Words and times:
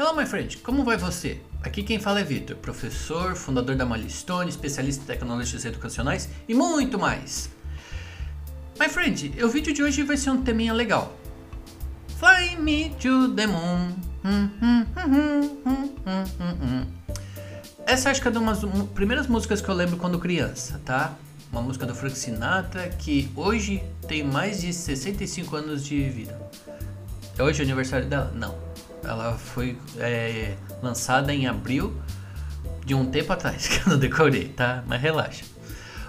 Hello, 0.00 0.16
my 0.16 0.24
friend, 0.24 0.56
como 0.62 0.82
vai 0.82 0.96
você? 0.96 1.42
Aqui 1.62 1.82
quem 1.82 1.98
fala 1.98 2.20
é 2.20 2.24
Vitor, 2.24 2.56
professor, 2.56 3.36
fundador 3.36 3.76
da 3.76 3.84
Milestone, 3.84 4.48
especialista 4.48 5.02
em 5.02 5.06
tecnologias 5.06 5.62
educacionais 5.66 6.26
e 6.48 6.54
muito 6.54 6.98
mais. 6.98 7.50
My 8.80 8.88
friend, 8.88 9.34
o 9.44 9.48
vídeo 9.50 9.74
de 9.74 9.82
hoje 9.82 10.02
vai 10.02 10.16
ser 10.16 10.30
um 10.30 10.42
teminha 10.42 10.72
legal. 10.72 11.14
Fly 12.18 12.56
me 12.56 12.96
to 12.98 13.34
the 13.34 13.46
moon. 13.46 13.92
Essa 17.84 18.08
acho 18.08 18.22
que 18.22 18.28
é 18.28 18.30
uma 18.30 18.54
das 18.54 18.64
primeiras 18.94 19.26
músicas 19.26 19.60
que 19.60 19.68
eu 19.68 19.74
lembro 19.74 19.98
quando 19.98 20.18
criança, 20.18 20.80
tá? 20.82 21.14
Uma 21.52 21.60
música 21.60 21.84
do 21.84 21.94
Frank 21.94 22.16
Sinatra 22.16 22.88
que 22.88 23.30
hoje 23.36 23.82
tem 24.08 24.24
mais 24.24 24.62
de 24.62 24.72
65 24.72 25.54
anos 25.56 25.84
de 25.84 26.08
vida. 26.08 26.40
É 27.36 27.42
hoje 27.42 27.60
o 27.60 27.64
aniversário 27.66 28.08
dela? 28.08 28.32
Não 28.34 28.69
ela 29.04 29.36
foi 29.36 29.78
é, 29.98 30.56
lançada 30.82 31.32
em 31.32 31.46
abril 31.46 31.94
de 32.84 32.94
um 32.94 33.10
tempo 33.10 33.32
atrás, 33.32 33.66
que 33.68 33.86
eu 33.86 33.92
não 33.92 33.98
decorei, 33.98 34.48
tá? 34.48 34.82
Mas 34.86 35.00
relaxa. 35.00 35.44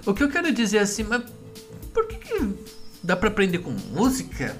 O 0.05 0.13
que 0.13 0.23
eu 0.23 0.29
quero 0.29 0.51
dizer 0.51 0.77
é 0.77 0.81
assim, 0.81 1.03
mas 1.03 1.23
por 1.93 2.07
que, 2.07 2.15
que 2.15 2.55
dá 3.03 3.15
para 3.15 3.29
aprender 3.29 3.59
com 3.59 3.71
música? 3.71 4.55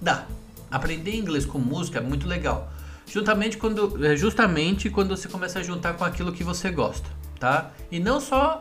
Dá. 0.00 0.26
Aprender 0.70 1.14
inglês 1.14 1.44
com 1.44 1.58
música 1.58 1.98
é 1.98 2.02
muito 2.02 2.26
legal. 2.26 2.72
Juntamente 3.06 3.56
quando, 3.56 4.04
é, 4.04 4.16
justamente 4.16 4.90
quando 4.90 5.16
você 5.16 5.28
começa 5.28 5.60
a 5.60 5.62
juntar 5.62 5.94
com 5.94 6.04
aquilo 6.04 6.32
que 6.32 6.42
você 6.42 6.70
gosta, 6.70 7.08
tá? 7.38 7.70
E 7.90 7.98
não 8.00 8.20
só 8.20 8.60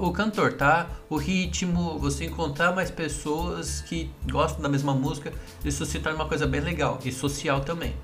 o 0.00 0.10
cantor, 0.10 0.54
tá? 0.54 0.86
O 1.08 1.16
ritmo, 1.16 1.98
você 1.98 2.24
encontrar 2.24 2.74
mais 2.74 2.90
pessoas 2.90 3.82
que 3.82 4.10
gostam 4.30 4.62
da 4.62 4.68
mesma 4.68 4.94
música, 4.94 5.32
isso 5.64 5.84
se 5.84 5.98
torna 5.98 6.18
uma 6.18 6.28
coisa 6.28 6.46
bem 6.46 6.60
legal 6.60 6.98
e 7.04 7.12
social 7.12 7.60
também. 7.60 7.94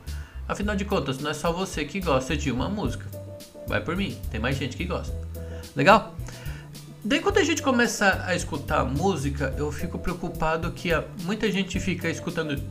Afinal 0.52 0.76
de 0.76 0.84
contas, 0.84 1.18
não 1.18 1.30
é 1.30 1.34
só 1.34 1.50
você 1.50 1.82
que 1.82 1.98
gosta 1.98 2.36
de 2.36 2.52
uma 2.52 2.68
música. 2.68 3.06
Vai 3.66 3.80
por 3.80 3.96
mim, 3.96 4.14
tem 4.30 4.38
mais 4.38 4.54
gente 4.54 4.76
que 4.76 4.84
gosta. 4.84 5.16
Legal? 5.74 6.14
Daí 7.02 7.20
quando 7.20 7.38
a 7.38 7.42
gente 7.42 7.62
começa 7.62 8.22
a 8.26 8.36
escutar 8.36 8.84
música, 8.84 9.54
eu 9.56 9.72
fico 9.72 9.98
preocupado 9.98 10.70
que 10.72 10.90
muita 11.22 11.50
gente 11.50 11.80
fica 11.80 12.06
escutando 12.10 12.62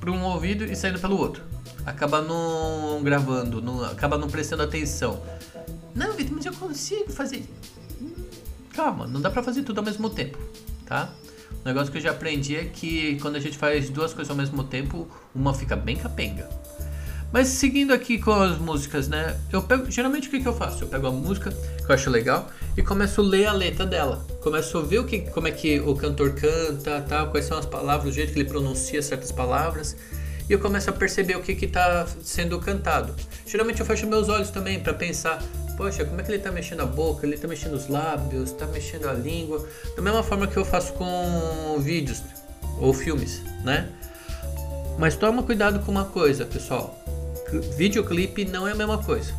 por 0.00 0.08
um 0.08 0.24
ouvido 0.24 0.64
e 0.64 0.74
saindo 0.74 0.98
pelo 0.98 1.18
outro. 1.18 1.42
Acaba 1.84 2.22
não 2.22 3.02
gravando, 3.02 3.60
não, 3.60 3.84
acaba 3.84 4.16
não 4.16 4.30
prestando 4.30 4.62
atenção. 4.62 5.22
Não, 5.94 6.14
Vitor, 6.14 6.34
mas 6.34 6.46
eu 6.46 6.54
consigo 6.54 7.12
fazer. 7.12 7.44
Calma, 8.72 9.06
não 9.06 9.20
dá 9.20 9.28
pra 9.28 9.42
fazer 9.42 9.62
tudo 9.64 9.80
ao 9.80 9.84
mesmo 9.84 10.08
tempo, 10.08 10.38
tá? 10.86 11.10
O 11.62 11.68
negócio 11.68 11.92
que 11.92 11.98
eu 11.98 12.02
já 12.02 12.12
aprendi 12.12 12.56
é 12.56 12.64
que 12.64 13.18
quando 13.20 13.36
a 13.36 13.40
gente 13.40 13.58
faz 13.58 13.90
duas 13.90 14.14
coisas 14.14 14.30
ao 14.30 14.36
mesmo 14.36 14.64
tempo, 14.64 15.06
uma 15.34 15.52
fica 15.52 15.76
bem 15.76 15.96
capenga. 15.96 16.48
Mas 17.36 17.48
seguindo 17.48 17.92
aqui 17.92 18.18
com 18.18 18.32
as 18.32 18.56
músicas, 18.56 19.08
né? 19.08 19.38
Eu 19.52 19.62
pego, 19.62 19.90
geralmente 19.90 20.26
o 20.26 20.30
que, 20.30 20.40
que 20.40 20.48
eu 20.48 20.54
faço? 20.54 20.84
Eu 20.84 20.88
pego 20.88 21.08
a 21.08 21.10
música 21.10 21.50
que 21.50 21.84
eu 21.86 21.94
acho 21.94 22.08
legal 22.08 22.50
e 22.74 22.80
começo 22.80 23.20
a 23.20 23.24
ler 23.24 23.44
a 23.44 23.52
letra 23.52 23.84
dela. 23.84 24.26
Começo 24.40 24.78
a 24.78 24.80
ver 24.80 25.00
o 25.00 25.04
que, 25.04 25.20
como 25.20 25.46
é 25.46 25.50
que 25.50 25.78
o 25.80 25.94
cantor 25.94 26.32
canta, 26.32 27.02
tá? 27.02 27.26
quais 27.26 27.44
são 27.44 27.58
as 27.58 27.66
palavras, 27.66 28.08
o 28.08 28.12
jeito 28.14 28.32
que 28.32 28.38
ele 28.38 28.48
pronuncia 28.48 29.02
certas 29.02 29.30
palavras. 29.30 29.94
E 30.48 30.52
eu 30.54 30.58
começo 30.58 30.88
a 30.88 30.94
perceber 30.94 31.36
o 31.36 31.42
que 31.42 31.52
está 31.62 32.06
sendo 32.22 32.58
cantado. 32.58 33.14
Geralmente 33.46 33.80
eu 33.80 33.84
fecho 33.84 34.06
meus 34.06 34.30
olhos 34.30 34.48
também 34.48 34.80
para 34.80 34.94
pensar, 34.94 35.42
poxa, 35.76 36.06
como 36.06 36.18
é 36.18 36.24
que 36.24 36.30
ele 36.30 36.38
está 36.38 36.50
mexendo 36.50 36.80
a 36.80 36.86
boca, 36.86 37.26
ele 37.26 37.34
está 37.34 37.46
mexendo 37.46 37.74
os 37.74 37.86
lábios, 37.86 38.52
está 38.52 38.64
mexendo 38.64 39.10
a 39.10 39.12
língua. 39.12 39.62
Da 39.94 40.00
mesma 40.00 40.22
forma 40.22 40.46
que 40.46 40.56
eu 40.56 40.64
faço 40.64 40.94
com 40.94 41.78
vídeos 41.80 42.22
ou 42.80 42.94
filmes, 42.94 43.42
né? 43.62 43.90
Mas 44.98 45.16
toma 45.16 45.42
cuidado 45.42 45.80
com 45.80 45.92
uma 45.92 46.06
coisa, 46.06 46.46
pessoal 46.46 46.98
videoclipe 47.76 48.44
não 48.44 48.66
é 48.66 48.72
a 48.72 48.74
mesma 48.74 49.02
coisa. 49.02 49.32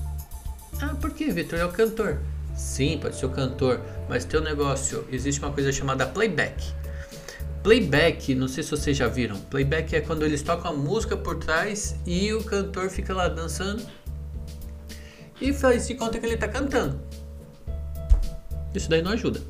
Ah, 0.82 0.96
por 1.00 1.12
que, 1.12 1.32
Vitor? 1.32 1.60
É 1.60 1.66
o 1.66 1.72
cantor. 1.72 2.20
Sim, 2.56 2.98
pode 3.00 3.16
ser 3.16 3.26
o 3.26 3.30
cantor, 3.30 3.82
mas 4.10 4.26
tem 4.26 4.40
um 4.40 4.44
negócio, 4.44 5.06
existe 5.12 5.40
uma 5.42 5.52
coisa 5.52 5.72
chamada 5.72 6.06
playback. 6.08 6.74
Playback, 7.62 8.34
não 8.34 8.48
sei 8.48 8.64
se 8.64 8.72
vocês 8.72 8.98
já 8.98 9.08
viram. 9.08 9.38
Playback 9.42 9.96
é 9.96 10.02
quando 10.02 10.24
eles 10.24 10.42
tocam 10.42 10.72
a 10.72 10.74
música 10.74 11.16
por 11.16 11.36
trás 11.36 11.96
e 12.06 12.34
o 12.34 12.44
cantor 12.44 12.90
fica 12.90 13.14
lá 13.14 13.28
dançando 13.28 13.84
e 15.40 15.54
faz 15.54 15.88
de 15.88 15.96
conta 15.96 16.20
que 16.20 16.26
ele 16.26 16.36
está 16.36 16.48
cantando. 16.48 17.00
Isso 18.74 18.90
daí 18.90 19.02
não 19.02 19.12
ajuda, 19.12 19.42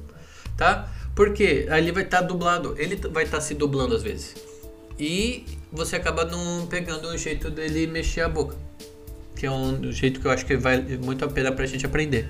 tá? 0.58 0.92
Porque 1.16 1.68
ali 1.70 1.92
vai 1.92 2.04
estar 2.04 2.22
tá 2.22 2.28
dublado, 2.28 2.76
ele 2.78 2.96
vai 2.96 3.24
estar 3.24 3.38
tá 3.38 3.42
se 3.42 3.54
dublando 3.54 3.96
às 3.96 4.04
vezes. 4.04 4.36
E 5.00 5.46
você 5.72 5.96
acaba 5.96 6.26
não 6.26 6.66
pegando 6.68 7.08
o 7.10 7.18
jeito 7.18 7.50
dele 7.50 7.88
mexer 7.88 8.22
a 8.22 8.30
boca. 8.30 8.56
Que 9.36 9.46
é 9.46 9.52
um 9.52 9.92
jeito 9.92 10.20
que 10.20 10.26
eu 10.26 10.32
acho 10.32 10.46
que 10.46 10.58
vale 10.58 10.98
muito 10.98 11.24
a 11.24 11.28
pena 11.28 11.52
pra 11.52 11.66
gente 11.66 11.86
aprender. 11.86 12.30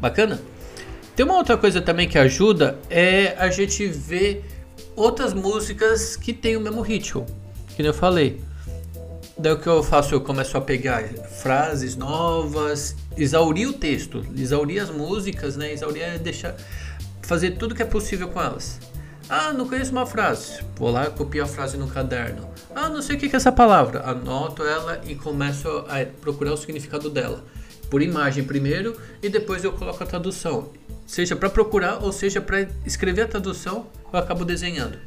Bacana? 0.00 0.40
Tem 1.16 1.24
uma 1.24 1.36
outra 1.36 1.56
coisa 1.56 1.80
também 1.80 2.08
que 2.08 2.18
ajuda 2.18 2.78
é 2.90 3.34
a 3.38 3.50
gente 3.50 3.86
ver 3.86 4.44
outras 4.94 5.32
músicas 5.32 6.14
que 6.14 6.32
tem 6.32 6.56
o 6.56 6.60
mesmo 6.60 6.82
ritmo. 6.82 7.26
Que 7.74 7.82
eu 7.82 7.94
falei. 7.94 8.40
Daí 9.38 9.52
o 9.52 9.58
que 9.58 9.66
eu 9.66 9.82
faço? 9.82 10.14
Eu 10.14 10.20
começo 10.20 10.56
a 10.56 10.60
pegar 10.60 11.02
frases 11.42 11.94
novas, 11.94 12.96
exaurir 13.16 13.68
o 13.68 13.72
texto, 13.72 14.24
exaurir 14.36 14.82
as 14.82 14.90
músicas, 14.90 15.56
né? 15.56 15.72
Exaurir 15.72 16.02
é 16.02 16.18
deixar. 16.18 16.54
fazer 17.22 17.52
tudo 17.52 17.74
que 17.74 17.82
é 17.82 17.86
possível 17.86 18.28
com 18.28 18.40
elas. 18.40 18.80
Ah, 19.28 19.52
não 19.52 19.68
conheço 19.68 19.90
uma 19.90 20.06
frase. 20.06 20.62
Vou 20.76 20.90
lá, 20.90 21.10
copio 21.10 21.42
a 21.42 21.46
frase 21.46 21.76
no 21.76 21.88
caderno. 21.88 22.48
Ah, 22.74 22.88
não 22.88 23.02
sei 23.02 23.16
o 23.16 23.18
que 23.18 23.26
é 23.26 23.36
essa 23.36 23.50
palavra. 23.50 24.08
Anoto 24.08 24.62
ela 24.62 25.00
e 25.04 25.16
começo 25.16 25.68
a 25.88 26.04
procurar 26.20 26.52
o 26.52 26.56
significado 26.56 27.10
dela. 27.10 27.44
Por 27.90 28.02
imagem 28.02 28.44
primeiro 28.44 28.96
e 29.20 29.28
depois 29.28 29.64
eu 29.64 29.72
coloco 29.72 30.02
a 30.02 30.06
tradução. 30.06 30.70
Seja 31.06 31.34
para 31.34 31.50
procurar 31.50 32.02
ou 32.04 32.12
seja 32.12 32.40
para 32.40 32.68
escrever 32.84 33.22
a 33.22 33.28
tradução, 33.28 33.86
eu 34.12 34.18
acabo 34.18 34.44
desenhando. 34.44 34.98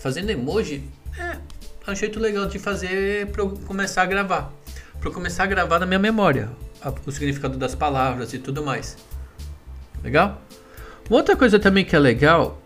Fazendo 0.00 0.30
emoji 0.30 0.82
é, 1.18 1.38
é 1.86 1.90
um 1.90 1.94
jeito 1.94 2.20
legal 2.20 2.46
de 2.46 2.58
fazer 2.58 3.28
para 3.28 3.46
começar 3.46 4.02
a 4.02 4.06
gravar. 4.06 4.52
Para 5.00 5.10
começar 5.10 5.44
a 5.44 5.46
gravar 5.46 5.78
na 5.78 5.86
minha 5.86 5.98
memória 5.98 6.50
o 7.06 7.10
significado 7.10 7.56
das 7.56 7.74
palavras 7.74 8.34
e 8.34 8.38
tudo 8.38 8.62
mais. 8.62 8.96
Legal? 10.02 10.42
Uma 11.08 11.18
outra 11.18 11.36
coisa 11.36 11.58
também 11.58 11.84
que 11.84 11.94
é 11.94 11.98
legal 11.98 12.60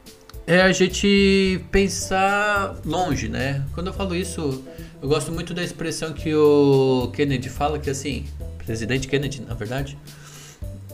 é 0.50 0.62
a 0.62 0.72
gente 0.72 1.64
pensar 1.70 2.76
longe, 2.84 3.28
né? 3.28 3.64
Quando 3.72 3.86
eu 3.86 3.92
falo 3.92 4.16
isso, 4.16 4.64
eu 5.00 5.08
gosto 5.08 5.30
muito 5.30 5.54
da 5.54 5.62
expressão 5.62 6.12
que 6.12 6.34
o 6.34 7.08
Kennedy 7.14 7.48
fala, 7.48 7.78
que 7.78 7.88
assim, 7.88 8.26
presidente 8.66 9.06
Kennedy, 9.06 9.42
na 9.42 9.54
verdade, 9.54 9.96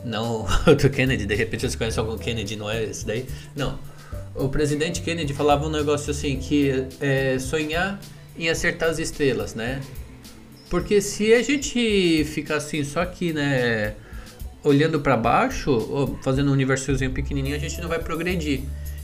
não 0.04 0.46
outro 0.68 0.90
Kennedy, 0.90 1.24
de 1.24 1.34
repente 1.34 1.70
você 1.70 1.74
conhece 1.74 1.98
algum 1.98 2.18
Kennedy, 2.18 2.54
não 2.54 2.70
é 2.70 2.84
esse 2.84 3.06
daí? 3.06 3.24
Não. 3.56 3.78
O 4.34 4.50
presidente 4.50 5.00
Kennedy 5.00 5.32
falava 5.32 5.66
um 5.66 5.70
negócio 5.70 6.10
assim, 6.10 6.36
que 6.36 6.84
é 7.00 7.38
sonhar 7.38 7.98
em 8.38 8.50
acertar 8.50 8.90
as 8.90 8.98
estrelas, 8.98 9.54
né? 9.54 9.80
Porque 10.68 11.00
se 11.00 11.32
a 11.32 11.42
gente 11.42 12.26
ficar 12.26 12.56
assim, 12.56 12.84
só 12.84 13.00
aqui, 13.00 13.32
né, 13.32 13.94
olhando 14.62 15.00
para 15.00 15.16
baixo, 15.16 16.18
fazendo 16.22 16.50
um 16.50 16.52
universozinho 16.52 17.12
pequenininho, 17.12 17.56
a 17.56 17.58
gente 17.58 17.80
não 17.80 17.88
vai 17.88 18.00
progredir. 18.00 18.60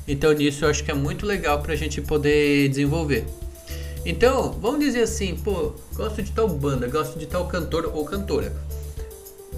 Então 0.06 0.32
nisso 0.32 0.64
eu 0.64 0.70
acho 0.70 0.82
que 0.82 0.90
é 0.90 0.94
muito 0.94 1.24
legal 1.24 1.60
para 1.60 1.72
a 1.72 1.76
gente 1.76 2.00
poder 2.00 2.68
desenvolver. 2.68 3.24
Então, 4.04 4.52
vamos 4.60 4.80
dizer 4.80 5.02
assim, 5.02 5.36
pô, 5.36 5.74
gosto 5.94 6.22
de 6.22 6.32
tal 6.32 6.48
banda, 6.48 6.88
gosto 6.88 7.18
de 7.18 7.26
tal 7.26 7.46
cantor 7.46 7.90
ou 7.94 8.04
cantora. 8.04 8.52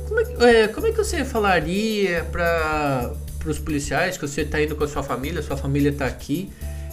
Como 0.06 0.20
é, 0.20 0.24
que, 0.24 0.44
é, 0.44 0.68
como 0.68 0.86
é 0.86 0.90
que 0.90 0.98
você 0.98 1.24
falaria 1.24 2.24
para 2.30 3.14
os 3.46 3.58
policiais 3.58 4.18
que 4.18 4.28
você 4.28 4.42
está 4.42 4.60
indo 4.60 4.76
com 4.76 4.84
a 4.84 4.88
sua 4.88 5.02
família, 5.02 5.42
sua 5.42 5.56
família 5.56 5.90
está 5.90 6.04
aqui, 6.04 6.52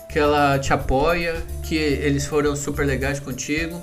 que 0.09 0.17
ela 0.17 0.57
te 0.59 0.71
apoia, 0.71 1.43
que 1.63 1.75
eles 1.75 2.25
foram 2.25 2.55
super 2.55 2.85
legais 2.85 3.19
contigo, 3.19 3.81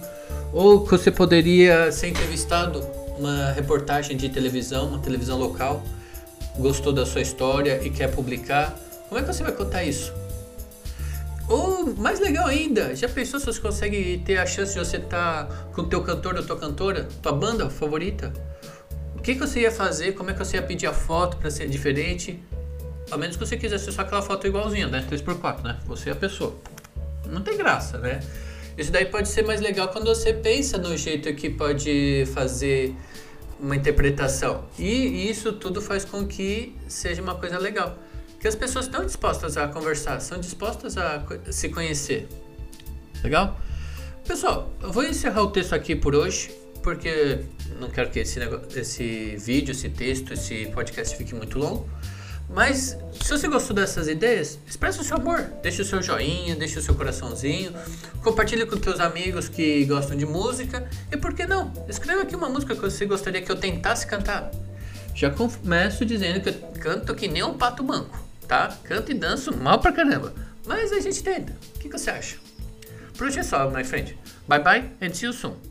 ou 0.51 0.85
que 0.85 0.91
você 0.91 1.11
poderia 1.11 1.93
ser 1.93 2.09
entrevistado 2.09 2.81
uma 3.19 3.53
reportagem 3.53 4.17
de 4.17 4.31
televisão, 4.31 4.89
uma 4.89 4.99
televisão 4.99 5.39
local, 5.39 5.83
gostou 6.59 6.93
da 6.93 7.05
sua 7.05 7.21
história 7.21 7.81
e 7.83 7.91
quer 7.91 8.11
publicar 8.11 8.75
como 9.09 9.21
é 9.21 9.23
que 9.23 9.33
você 9.33 9.43
vai 9.43 9.53
contar 9.53 9.85
isso? 9.85 10.13
Ou, 11.49 11.95
mais 11.97 12.21
legal 12.21 12.47
ainda, 12.47 12.95
já 12.95 13.09
pensou 13.09 13.41
se 13.41 13.47
você 13.47 13.59
consegue 13.59 14.23
ter 14.25 14.37
a 14.37 14.45
chance 14.45 14.75
de 14.75 14.79
você 14.79 14.99
estar 14.99 15.47
tá 15.47 15.55
com 15.73 15.81
o 15.81 15.87
teu 15.87 16.03
cantor 16.03 16.37
ou 16.37 16.43
tua 16.43 16.59
cantora, 16.59 17.09
tua 17.23 17.33
banda 17.33 17.71
favorita? 17.71 18.31
O 19.17 19.23
que, 19.23 19.35
que 19.35 19.41
você 19.41 19.61
ia 19.61 19.73
fazer? 19.73 20.13
Como 20.13 20.29
é 20.31 20.35
que 20.35 20.39
você 20.39 20.59
ia 20.59 20.63
pedir 20.63 20.87
a 20.87 20.93
foto 20.93 21.39
para 21.39 21.51
ser 21.51 21.67
diferente? 21.69 22.39
A 23.11 23.17
menos 23.17 23.37
que 23.37 23.47
você 23.47 23.57
quisesse 23.57 23.91
só 23.91 24.03
aquela 24.03 24.21
foto 24.21 24.47
igualzinha, 24.47 24.89
né? 24.89 25.07
3x4, 25.11 25.63
né? 25.63 25.79
Você 25.87 26.11
é 26.11 26.13
a 26.13 26.17
pessoa. 26.17 26.55
Não 27.27 27.41
tem 27.41 27.57
graça, 27.57 27.97
né? 27.97 28.21
Isso 28.77 28.93
daí 28.93 29.07
pode 29.07 29.29
ser 29.29 29.43
mais 29.43 29.61
legal 29.63 29.89
quando 29.89 30.07
você 30.07 30.35
pensa 30.35 30.77
no 30.77 30.95
jeito 30.97 31.33
que 31.35 31.49
pode 31.49 32.25
fazer 32.35 32.95
uma 33.59 33.75
interpretação. 33.75 34.67
E 34.79 35.31
isso 35.31 35.55
tudo 35.55 35.81
faz 35.81 36.05
com 36.05 36.27
que 36.27 36.77
seja 36.87 37.23
uma 37.23 37.35
coisa 37.35 37.59
legal 37.59 37.97
que 38.41 38.47
as 38.47 38.55
pessoas 38.55 38.87
estão 38.87 39.05
dispostas 39.05 39.57
a 39.57 39.67
conversar, 39.69 40.21
são 40.21 40.39
dispostas 40.39 40.97
a 40.97 41.25
se 41.51 41.69
conhecer. 41.69 42.29
Legal? 43.23 43.59
Pessoal, 44.27 44.73
eu 44.83 44.93
vou 44.93 45.05
encerrar 45.05 45.43
o 45.43 45.51
texto 45.51 45.75
aqui 45.75 45.97
por 45.97 46.15
hoje, 46.15 46.51
porque 46.83 47.41
não 47.81 47.89
quero 47.89 48.11
que 48.11 48.21
esse, 48.21 48.39
negócio, 48.39 48.67
esse 48.79 49.37
vídeo, 49.37 49.73
esse 49.73 49.89
texto, 49.89 50.33
esse 50.33 50.67
podcast 50.67 51.17
fique 51.17 51.35
muito 51.35 51.59
longo. 51.59 51.89
Mas 52.51 52.97
se 53.13 53.31
você 53.31 53.47
gostou 53.47 53.77
dessas 53.77 54.09
ideias, 54.09 54.59
expressa 54.67 55.03
o 55.03 55.05
seu 55.05 55.17
amor. 55.17 55.41
Deixe 55.63 55.83
o 55.83 55.85
seu 55.85 56.01
joinha, 56.01 56.57
deixe 56.57 56.79
o 56.79 56.83
seu 56.83 56.95
coraçãozinho. 56.95 57.75
Compartilhe 58.23 58.65
com 58.65 58.77
teus 58.79 59.01
amigos 59.01 59.49
que 59.49 59.85
gostam 59.85 60.17
de 60.17 60.25
música. 60.25 60.89
E 61.13 61.17
por 61.17 61.35
que 61.35 61.47
não? 61.47 61.71
Escreva 61.89 62.23
aqui 62.23 62.35
uma 62.35 62.49
música 62.49 62.75
que 62.75 62.81
você 62.81 63.05
gostaria 63.05 63.43
que 63.43 63.53
eu 63.53 63.57
tentasse 63.57 64.07
cantar. 64.07 64.51
Já 65.15 65.31
começo 65.31 66.07
dizendo 66.07 66.41
que 66.41 66.49
eu 66.49 66.55
canto 66.81 67.15
que 67.15 67.29
nem 67.29 67.43
um 67.43 67.55
pato 67.55 67.83
manco, 67.83 68.19
tá? 68.49 68.77
Canto 68.83 69.13
e 69.13 69.15
danço 69.15 69.57
mal 69.57 69.79
pra 69.79 69.93
caramba. 69.93 70.35
Mas 70.67 70.91
a 70.91 71.01
gente 71.01 71.23
tenta. 71.23 71.53
O 71.77 71.79
que, 71.79 71.89
que 71.89 71.99
você 71.99 72.11
acha? 72.11 72.37
Por 73.17 73.27
hoje 73.27 73.39
é 73.39 73.43
só, 73.43 73.71
my 73.71 73.85
friend. 73.85 74.19
Bye 74.49 74.63
bye 74.63 74.91
and 75.01 75.13
see 75.13 75.27
you 75.27 75.33
soon. 75.33 75.68